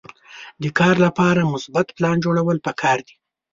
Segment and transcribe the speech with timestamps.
[0.61, 3.15] د کار لپاره مثبت پلان جوړول پکار دي.